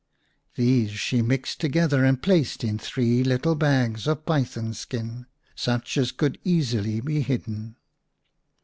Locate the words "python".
4.25-4.73